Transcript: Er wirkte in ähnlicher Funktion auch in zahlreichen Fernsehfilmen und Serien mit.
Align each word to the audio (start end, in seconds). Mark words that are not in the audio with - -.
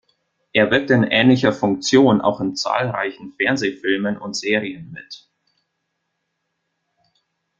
Er 0.51 0.71
wirkte 0.71 0.95
in 0.95 1.03
ähnlicher 1.03 1.53
Funktion 1.53 2.21
auch 2.21 2.41
in 2.41 2.55
zahlreichen 2.55 3.33
Fernsehfilmen 3.37 4.17
und 4.17 4.35
Serien 4.35 4.89
mit. 4.91 5.29